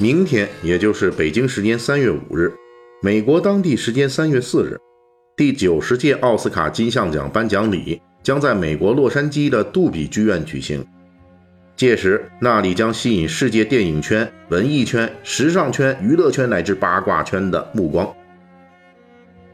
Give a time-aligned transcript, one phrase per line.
[0.00, 2.52] 明天，也就是北京时间三月五日，
[3.02, 4.78] 美国当地时间三月四日，
[5.36, 10.86] 第九十届奥斯卡金像奖颁奖礼将在美国洛杉矶的杜比剧院举行。
[11.74, 18.06] 届时，那里将吸引世界电影圈、文艺圈、时尚圈、娱乐圈乃至八卦圈的目光。《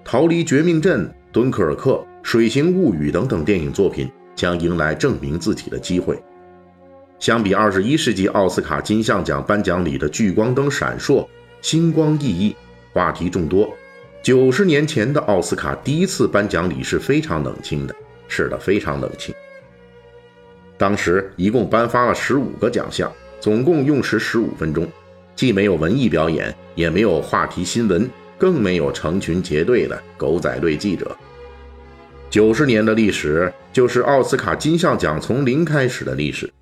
[0.05, 1.93] 逃离绝命镇》《敦刻尔克》
[2.23, 6.23] 《水形物语》等等电影作品将迎来证明自己的机会。
[7.25, 11.27] 相比二十一世纪奥斯卡金像奖颁奖礼的聚光灯闪烁、
[11.63, 12.55] 星光熠熠、
[12.93, 13.75] 话题众多，
[14.23, 17.97] 九十年前的奥斯卡第一次颁奖礼是非常冷清的，
[18.29, 19.35] 是的，非常冷清。
[20.77, 24.87] 当时一共颁发了十五个奖项，总共用时十五分钟，
[25.35, 31.17] 既没有文艺表演，也没有话题新闻，更没有成群结队的狗仔队记者。
[32.29, 36.53] 九十年的历史，就是奥斯卡金像奖从零开始的历史。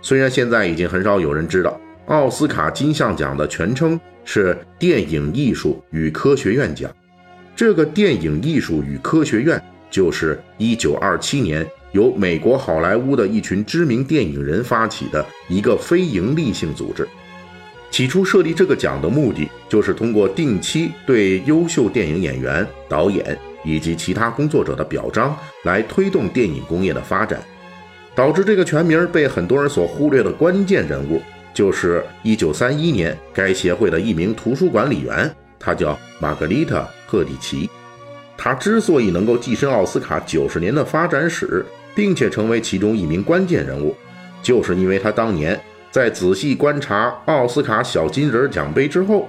[0.00, 6.90] 虽然现在已经很少有人知道，奥斯卡金像奖的全称是电影艺术与科学院奖。
[7.56, 17.06] 这个电影艺术与科学院就是1927年由美国好莱坞的一群知名电影人发起的一个非营利性组织。
[17.90, 27.42] 起初设立这个奖的目的，就是通过定期对优秀电影演员、导演以及其他工作者的表彰，来推动电影工业的发展。
[28.14, 31.22] 导致这个全名被很多人所忽略的关键人物，
[31.54, 37.70] 就是1931年该协会的一名图书管理员，他叫玛格丽特·赫里奇。
[38.36, 43.94] 他之所以能够跻身奥斯卡九十年的发展史，并且成为其中一名关键人物，
[44.42, 45.60] 就是因为他当年
[45.90, 49.28] 在仔细观察奥斯卡小金人奖杯之后，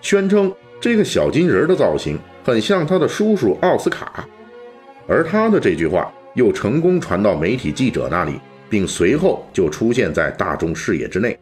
[0.00, 4.24] 宣称这个小金人的造型很像他的叔叔奥斯卡，
[5.06, 6.12] 而他的这句话。
[6.34, 11.38] 又成功传到媒体记者那里，并随后就出现在大众视野之内。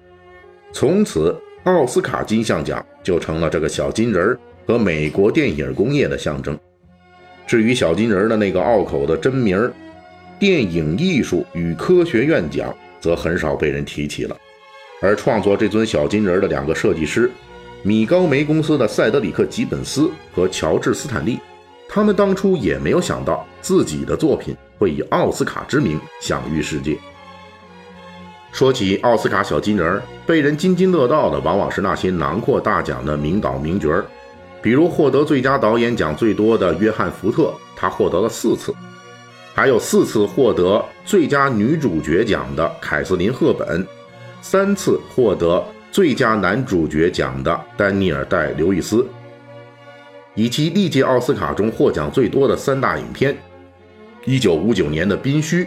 [0.73, 6.59] 从此，奥斯卡金像奖就成了这个小金人儿和美国电影工业的象征。
[7.47, 9.73] 至于小金人的那个拗口的真名儿——
[10.39, 14.37] 电影艺术与科学院奖，则很少被人提起了。
[15.01, 17.31] 而创作这尊小金人的两个设计师——
[17.83, 21.39] 米高梅公司的塞德里克·吉本斯和乔治·斯坦利。
[21.97, 26.95] 他们当初也没有想到自己的作品会以奥斯卡之名享誉世界。
[28.53, 34.05] 说起奥斯卡小金人儿，被人津津乐道的往往是那些囊括大奖的名导名角儿，
[34.61, 38.75] 比如获得最佳导演奖最多的约翰·福特，他获得了四次；
[39.55, 43.87] 还有四次获得最佳女主角奖的凯瑟琳·赫本，
[44.43, 49.03] 三次获得最佳男主角奖的丹尼尔·戴·刘易斯。
[50.37, 53.37] 以及历届奥斯卡中获奖最多的三大影片：
[54.27, 55.65] 一九五九年的《宾虚》，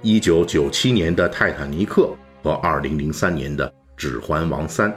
[0.00, 2.10] 一九九七年的《泰坦尼克》
[2.42, 4.90] 和二零零三年的《指环王三》。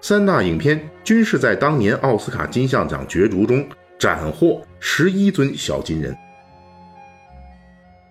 [0.00, 3.66] 三大影片均是在当年奥斯卡金像奖角逐中
[3.98, 6.14] 斩获十一尊小金人。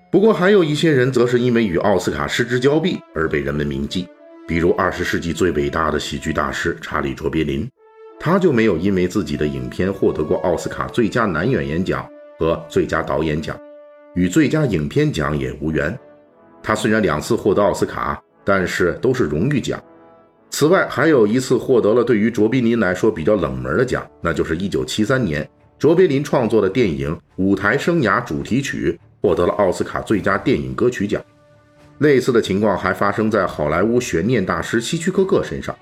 [0.10, 4.08] 不过，还有一些人则是因为与奥斯卡失之交臂而被人们铭记，
[4.48, 7.70] 比如二十世纪最伟大的喜剧大师查理·卓别林。
[8.26, 13.60] 他就没有因为自己的影片获得过奥斯卡最佳男演员奖和最佳导演奖，
[14.16, 15.94] 与最佳影片奖也无缘。
[16.64, 19.78] 他虽然两次获得奥斯卡，但是都是荣誉奖。
[20.50, 31.22] 此外，还有一次获得了对于卓别林来说比较冷门的奖，那就是1973年卓别林创作的电影《舞台生涯主题曲》获得了奥斯卡最佳电影歌曲奖。
[31.98, 35.76] 类似的情况还发生在好莱坞悬念大师希区柯克身上。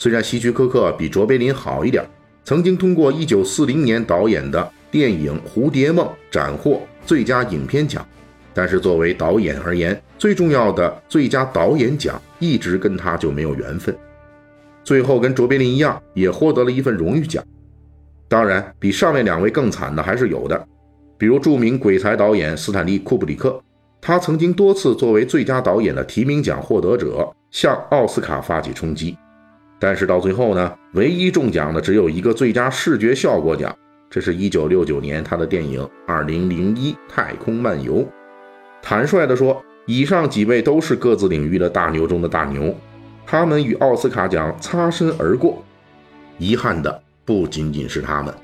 [0.00, 2.04] 虽然希区柯克比卓别林好一点，
[2.44, 8.06] 曾经通过1940年导演的电影《蝴蝶梦》斩获最佳影片奖，
[8.54, 13.92] 但是作为导演而言，最重要的最佳导演奖一直跟他就没有缘分。
[14.84, 17.44] 最后跟卓别林一样，也获得了一份荣誉奖。
[18.28, 20.64] 当然，比上面两位更惨的还是有的，
[21.18, 23.60] 比如著名鬼才导演斯坦利·库布里克，
[24.00, 29.16] 他曾经多次作为最佳导演的提名奖获得者向奥斯卡发起冲击。
[29.78, 33.74] 但是到最后呢，唯一中奖的只有一个最佳视觉效果奖，
[34.10, 38.00] 这是一九六九年他的电影《二零零一太空漫游》。
[38.82, 42.74] 坦率地说，以上几位都是各自领域的大牛中的大牛，
[43.24, 45.62] 他们与奥斯卡奖擦身而过。
[46.38, 48.34] 遗憾的不仅仅是他们。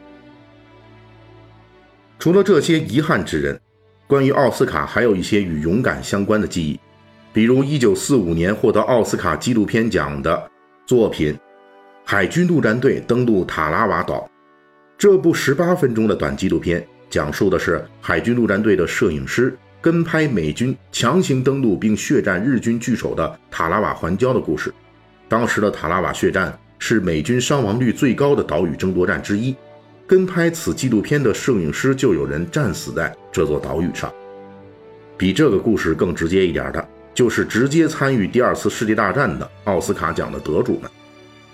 [2.19, 3.61] 除了这些遗憾之人，
[4.07, 6.79] 关于奥斯卡还有一些与勇敢相关的记忆，
[7.33, 10.51] 比如1945年获得奥斯卡纪录片奖的
[10.87, 11.33] 作品
[12.05, 14.21] 《海军陆战队登陆塔拉瓦岛》。
[14.99, 24.73] 这部18分钟的短纪录片讲述的是海军陆战队的摄影师跟拍美军强行登陆并血战日军据守的塔拉瓦环礁的故事。
[25.27, 29.57] 当时的塔拉瓦血战是美军伤亡率最高的岛屿争夺战之一。
[30.07, 34.13] 跟拍此纪录片的摄影师就有人战死在这座岛屿上。
[35.17, 40.91] 比这个故事更直接一点的，就是直接参与第二次世界大战的奥斯卡奖的得主们，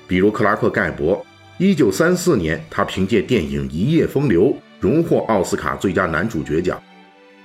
[0.08, 1.24] 比如克拉克·盖博。
[1.58, 4.44] 一九三四年，他凭借电影《一夜风流》
[4.80, 6.82] 荣获奥斯卡最佳男主角奖。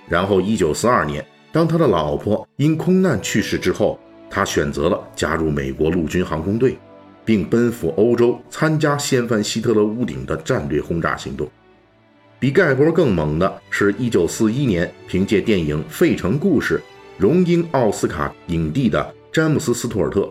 [0.07, 6.77] 然后，一九四二年，当他的老婆因空难去世之后，他选择了加入美国陆军航空队。
[7.25, 11.49] 并奔赴欧洲参加掀翻希特勒屋顶的战略轰炸行动。
[12.37, 16.77] 比盖博更猛的是1941年凭借电影《费城故事》
[17.17, 20.29] 荣膺奥斯卡影帝的詹姆斯·斯图尔特。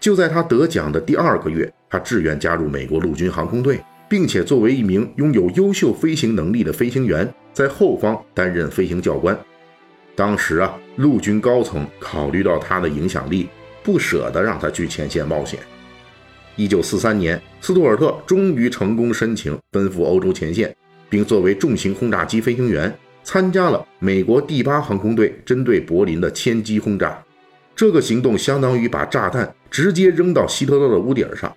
[0.00, 9.38] 就在他得奖的第二个月，他志愿加入美国陆军航空队，并且作为一名拥有优秀飞行能力的飞行员，在后方担任飞行教官。
[10.16, 13.48] 当时啊，陆军高层考虑到他的影响力，
[13.84, 15.60] 不舍得让他去前线冒险。
[16.56, 20.74] 一九四三年，斯图尔特终于成功申请奔赴欧洲前线，
[21.08, 22.92] 并作为重型轰炸机飞行员
[23.24, 27.22] 参加了美国第八航空队针对柏林的千机轰炸。
[27.74, 31.54] 这个行动相当于把炸弹直接扔到希特勒的屋顶上。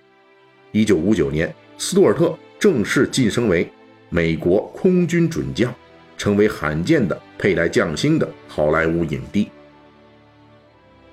[0.72, 3.68] 一九五九年，斯图尔特正式晋升为
[4.08, 5.74] 美国空军准将，
[6.16, 9.48] 成为罕见的佩戴将星的好莱坞影帝。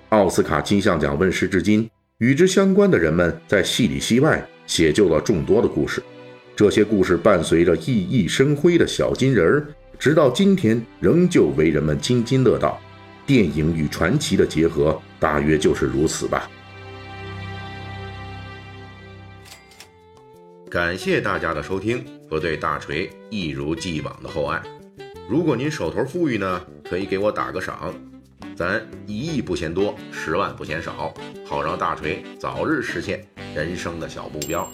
[0.10, 1.90] 奥斯卡金像奖问世至今。
[2.20, 6.02] 与之相关的人们在戏里戏外写就了众多的故事，
[6.56, 9.68] 这些故事伴随着熠熠生辉的小金人儿，
[9.98, 12.80] 直到今天仍旧为人们津津乐道。
[13.26, 16.50] 电影与传奇的结合，大约就是如此吧。
[20.70, 24.62] 感谢大家的收听和对大锤一如既往的厚爱。
[25.30, 27.94] 如果您手头富裕呢，可以给我打个赏。
[28.58, 31.14] 咱一亿不嫌多，十万不嫌少，
[31.46, 33.26] 好让大锤早日实现
[33.56, 34.70] 人生的小目标。